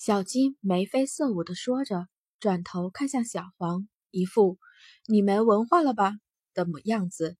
[0.00, 2.06] 小金眉飞色舞的说着，
[2.38, 4.56] 转头看向小黄，一副
[5.06, 6.14] “你没文化了吧”
[6.54, 7.36] 的模样子。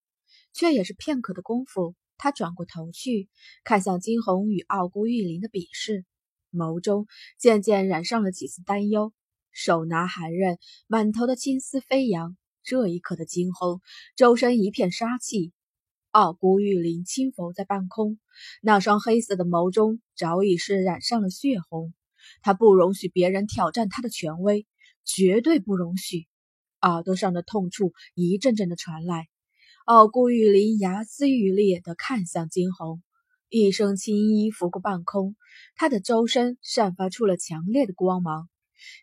[0.53, 3.31] 却也是片刻的功夫，他转过头去，
[3.65, 6.04] 看向金红与傲孤玉林的比试，
[6.53, 7.07] 眸中
[7.38, 9.14] 渐渐染上了几丝担忧，
[9.50, 12.36] 手拿寒刃，满头的青丝飞扬。
[12.62, 13.80] 这一刻的惊鸿，
[14.16, 15.54] 周身一片杀气。
[16.11, 18.18] 傲孤玉林轻浮在半空，
[18.61, 21.95] 那双黑色的眸中早已是染上了血红。
[22.43, 24.66] 他不容许别人挑战他的权威，
[25.05, 26.27] 绝对不容许！
[26.80, 29.29] 耳朵上的痛处一阵阵的传来。
[29.84, 33.02] 傲孤玉林牙眦欲裂的看向惊鸿，
[33.48, 35.35] 一身青衣拂过半空，
[35.74, 38.49] 他的周身散发出了强烈的光芒。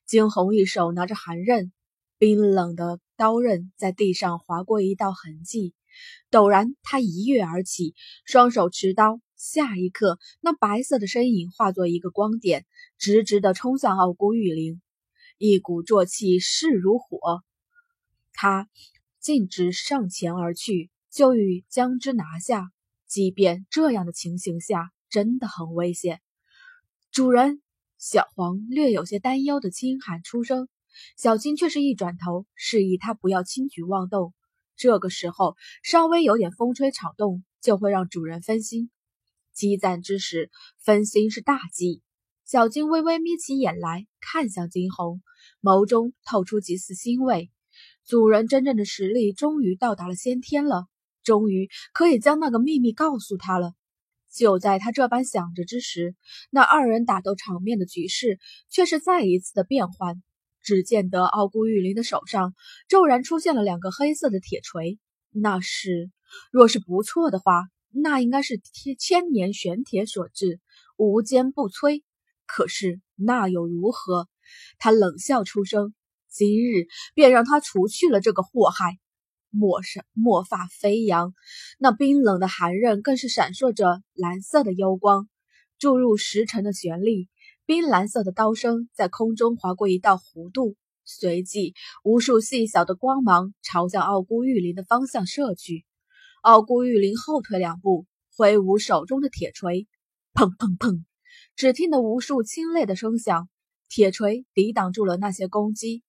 [0.06, 1.72] 惊鸿一手拿着寒刃，
[2.18, 5.74] 冰冷的刀刃在地上划过一道痕迹。
[6.32, 7.94] 陡然，他一跃而起，
[8.26, 9.20] 双手持刀。
[9.38, 12.66] 下一刻，那白色的身影化作一个光点，
[12.98, 14.82] 直直地冲向傲孤玉灵。
[15.38, 17.44] 一鼓作气势如火，
[18.34, 18.68] 他
[19.20, 22.72] 径直上前而去，就欲将之拿下。
[23.06, 26.20] 即便这样的情形下，真的很危险。
[27.12, 27.62] 主人，
[27.98, 30.68] 小黄略有些担忧的轻喊出声，
[31.16, 34.34] 小金却是一转头，示意他不要轻举妄动。
[34.76, 38.90] 这个时候，稍微有点风吹草动，就会让主人分心。
[39.58, 42.04] 激战之时，分心是大忌。
[42.46, 45.24] 小金微微眯起眼来，看向金红，
[45.64, 47.50] 眸中透出几丝欣慰。
[48.06, 50.86] 主人真正的实力终于到达了先天了，
[51.24, 53.74] 终于可以将那个秘密告诉他了。
[54.32, 56.16] 就在他这般想着之时，
[56.52, 60.22] 那二人打斗场面的局势却是再一次的变换。
[60.62, 62.54] 只见得傲孤玉林的手上
[62.88, 65.00] 骤然出现了两个黑色的铁锤，
[65.32, 66.12] 那是
[66.52, 67.64] 若是不错的话。
[68.02, 68.62] 那应该是
[68.98, 70.60] 千年玄铁所制，
[70.98, 72.04] 无坚不摧。
[72.46, 74.28] 可是那又如何？
[74.78, 75.94] 他冷笑出声，
[76.30, 78.98] 今日便让他除去了这个祸害。
[79.50, 81.34] 墨上墨发飞扬，
[81.80, 85.28] 那冰冷的寒刃更是闪烁着蓝色的幽光，
[85.80, 87.30] 注入十成的玄力。
[87.66, 91.74] 冰蓝色的刀身在空中划过一道弧度，随即
[92.04, 95.87] 无数细小的光芒朝向傲孤玉林的方向射去。
[96.42, 98.06] 傲孤玉林后退两步，
[98.36, 99.88] 挥舞手中的铁锤，
[100.34, 101.04] 砰砰砰！
[101.56, 103.50] 只听得无数清冽的声响，
[103.90, 106.04] 铁锤抵挡住了那些攻击。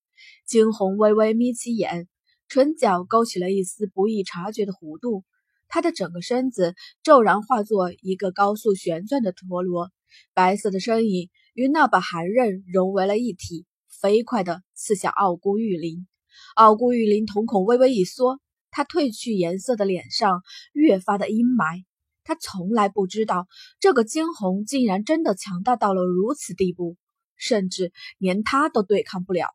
[0.46, 2.08] 惊鸿微微眯起眼，
[2.48, 5.24] 唇角勾起了一丝不易察觉的弧度。
[5.68, 9.90] 他的整个身子骤然化作一个高速旋转的陀螺，
[10.34, 13.66] 白色的身影与那把寒刃融为了一体，
[14.00, 16.06] 飞快地刺向傲孤玉林。
[16.54, 18.40] 傲孤玉林瞳孔微微一缩。
[18.70, 20.42] 他褪去颜色的脸上
[20.72, 21.84] 越发的阴霾。
[22.24, 23.46] 他从来不知道
[23.80, 26.96] 这个惊鸿竟然真的强大到了如此地步，
[27.36, 29.48] 甚至连他都对抗不了。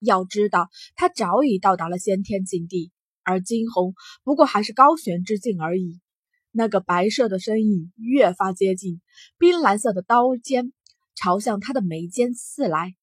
[0.00, 2.92] 要知道，他早已到达了先天境地，
[3.24, 6.00] 而惊鸿不过还是高悬之境而已。
[6.50, 9.00] 那个白色的身影越发接近，
[9.38, 10.72] 冰蓝色的刀尖
[11.14, 12.94] 朝向他的眉间刺来。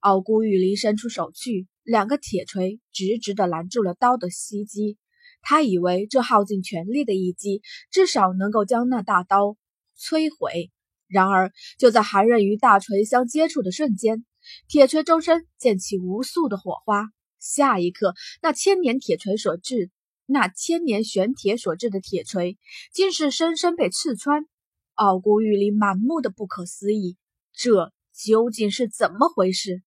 [0.00, 1.66] 傲孤玉离伸出手去。
[1.88, 4.98] 两个铁锤直直地拦住了刀的袭击，
[5.40, 9.56] 他以为这耗尽全力的一击，至少能够将那大刀
[9.98, 10.70] 摧毁。
[11.06, 14.26] 然而，就在寒刃与大锤相接触的瞬间，
[14.68, 17.06] 铁锤周身溅起无数的火花。
[17.38, 18.12] 下一刻，
[18.42, 19.90] 那千年铁锤所制、
[20.26, 22.58] 那千年玄铁所制的铁锤，
[22.92, 24.44] 竟是深深被刺穿。
[24.92, 27.16] 傲骨玉林满目的不可思议，
[27.54, 29.82] 这究竟是怎么回事？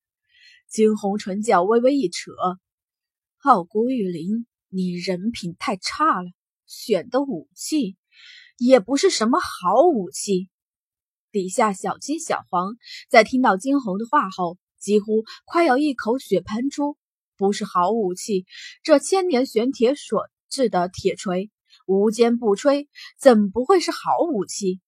[0.72, 2.32] 惊鸿唇角微微一扯，
[3.40, 6.32] 傲孤玉林，你人品太差了，
[6.66, 7.98] 选的武器
[8.58, 10.48] 也不是什么好武器。
[11.30, 12.78] 底下小金、小黄
[13.10, 16.96] 在听到惊鸿的话后，几乎快要一口血喷出。
[17.36, 18.46] 不是好武器，
[18.82, 21.52] 这千年玄铁所制的铁锤，
[21.86, 22.88] 无坚不摧，
[23.20, 23.98] 怎不会是好
[24.32, 24.80] 武器？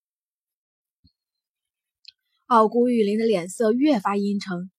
[2.45, 4.71] 傲孤玉林的脸色越发阴沉。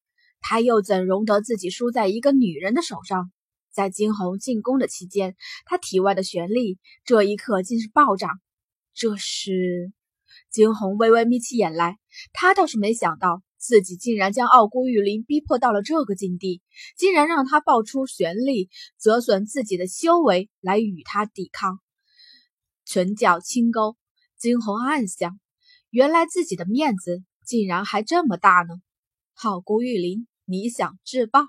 [0.46, 3.32] 他又怎容得自己输在一个女人的手上？
[3.72, 8.30] 在惊鸿进攻的期间，他体外的玄力这一刻竟是暴涨。
[8.92, 9.90] 这是
[10.50, 11.96] 惊鸿微微眯起眼来，
[12.34, 16.60] 他倒是没想到自己竟然将傲孤玉林逼迫到了这个境地，
[16.98, 18.68] 竟然让他爆出玄力，
[19.00, 21.80] 折损自己的修为来与他抵抗。
[22.84, 23.96] 唇角轻勾，
[24.36, 25.40] 惊鸿暗想：
[25.88, 28.74] 原来自己的面子竟然还这么大呢！
[29.42, 30.28] 傲孤玉林。
[30.46, 31.40] 你想自爆，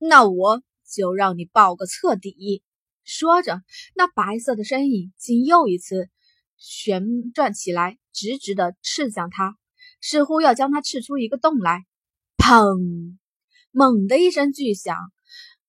[0.00, 2.62] 那我就让你爆个彻底。
[3.04, 3.62] 说着，
[3.94, 6.10] 那白色的身影竟又一次
[6.56, 9.56] 旋转起来，直直的刺向他，
[10.00, 11.86] 似乎要将他刺出一个洞来。
[12.36, 13.16] 砰！
[13.70, 14.96] 猛的一声巨响，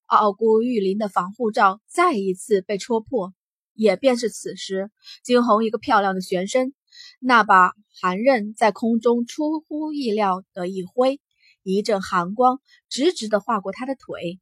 [0.06, 3.34] 傲孤玉林的防护罩再一次被戳破。
[3.74, 4.92] 也便是此时，
[5.24, 6.74] 惊鸿一个漂亮的旋身，
[7.22, 7.72] 那把
[8.02, 11.22] 寒刃在空中出乎意料的一挥，
[11.64, 12.60] 一阵寒光
[12.90, 14.40] 直直的划过他的腿。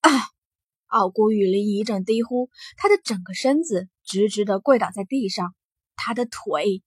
[0.00, 0.10] 啊！
[0.86, 5.54] 傲孤雨林一阵低呼，他的整个身子直直的跪倒在地上。
[5.96, 6.82] 他的腿！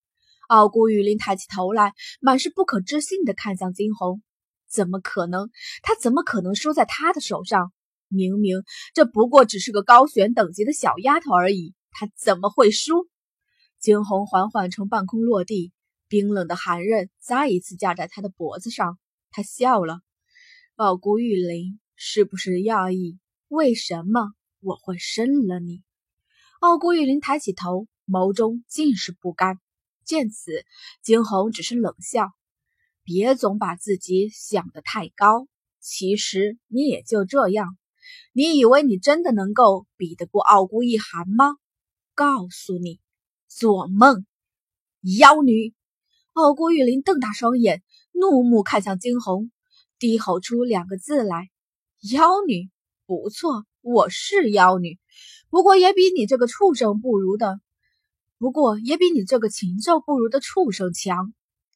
[0.47, 4.21] 傲孤雨林抬起头来，满是不可置信的看向惊鸿。
[4.69, 5.49] 怎么可能？
[5.81, 7.73] 他怎么可能输在他的手上？
[8.09, 8.61] 明明
[8.93, 13.07] 这不过只是个高悬等级的小丫头而已，她怎么会输？
[13.79, 15.71] 惊鸿缓缓从半空落地，
[16.07, 18.99] 冰冷的寒刃再一次架在他的脖子上。
[19.35, 19.99] 他笑了
[20.75, 23.19] ：“傲孤玉林，是不是讶异？
[23.49, 25.83] 为什么我会生了你？”
[26.61, 29.59] 傲孤玉林抬起头，眸中尽是不甘。
[30.05, 30.63] 见此，
[31.01, 32.31] 惊鸿只是冷笑
[33.03, 35.49] ：“别总把自己想得太高，
[35.81, 37.77] 其实你也就这样。”
[38.31, 41.57] 你以为你真的能够比得过傲孤一寒吗？
[42.13, 43.01] 告诉你，
[43.49, 44.25] 做梦！
[45.01, 45.73] 妖女！
[46.31, 47.83] 傲孤玉林瞪大双眼，
[48.17, 49.51] 怒目看向惊鸿，
[49.99, 51.49] 低吼出两个字来
[52.13, 52.69] ：“妖女！”
[53.05, 54.97] 不错，我是妖女，
[55.49, 57.59] 不过也比你这个畜生不如的，
[58.37, 61.33] 不过也比你这个禽兽不如的畜生强。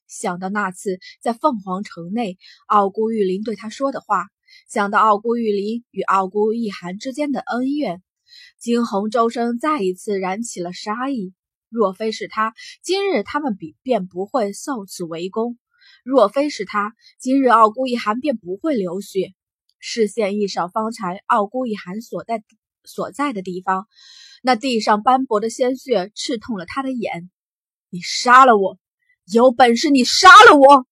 [0.07, 2.37] 想到那次在凤凰城内，
[2.67, 4.27] 傲孤玉林对他说的话。
[4.67, 8.01] 想到傲孤玉林与傲孤一寒之间的恩怨，
[8.57, 11.33] 惊鸿周身再一次燃起了杀意。
[11.69, 15.53] 若非是他，今日他们比便不会受此围攻；
[16.09, 19.35] 若非是他，今日傲孤一寒便不会流血。
[19.77, 22.43] 视线一扫方才傲孤一寒所在
[22.83, 23.85] 所在的地方，
[24.41, 27.29] 那地上斑驳的鲜血刺痛了他的眼。
[27.91, 28.79] 你杀了我，
[29.31, 30.87] 有本事你杀了我！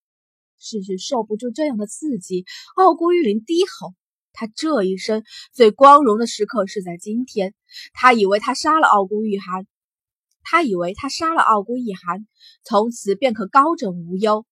[0.59, 3.95] 世事受不住这样的刺激，傲孤玉林低吼
[4.33, 7.55] ：“他这一生最光荣的时刻是在今天。
[7.91, 9.65] 他以为他杀了傲孤玉寒，
[10.43, 12.27] 他以为他杀了傲孤一寒，
[12.63, 14.45] 从此便可高枕无忧。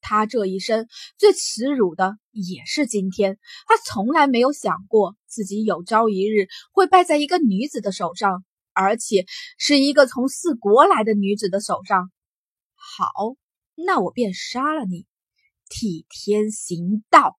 [0.00, 0.86] 他这一生
[1.18, 3.38] 最耻辱的也是今天。
[3.66, 9.26] 他从来没有想过自己有朝一日会败在一个女子的手上，而且
[9.58, 12.10] 是一个从四国来的女子的手上。
[12.74, 13.36] 好，
[13.74, 15.06] 那我便杀了你。”
[15.72, 17.38] 替天行道，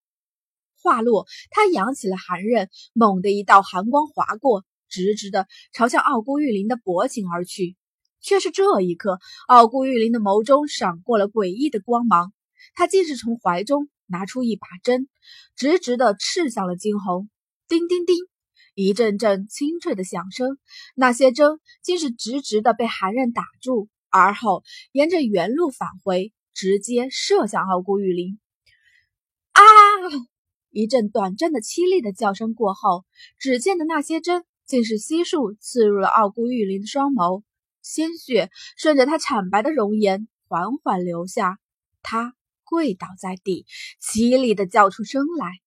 [0.81, 7.75] 话落，他扬起了寒刃，猛地一道寒光划过，直直的朝向傲孤玉林的脖颈而去。
[8.22, 12.31] 却是这一刻，傲孤玉林的眸中闪过了诡异的光芒，
[12.74, 15.08] 他竟是从怀中拿出一把针，
[15.56, 17.30] 直直的刺向了惊鸿。
[17.68, 18.16] 叮叮叮，
[18.74, 20.58] 一阵阵清脆的响声，
[20.96, 26.34] 那些针竟是直直的被寒刃打住，而后沿着原路返回。
[26.54, 28.38] 直接射向傲孤玉林！
[29.54, 29.62] 啊！
[30.69, 33.06] 一阵短暂的凄厉的叫声过后，
[33.40, 37.44] 只见的那些针竟是悉数刺入了傲孤玉林的双眸，
[37.81, 41.58] 鲜血顺着他惨白的容颜缓缓流下，
[42.04, 42.36] 他
[42.72, 43.66] 跪倒在地，
[44.02, 45.60] 凄厉的叫出声来。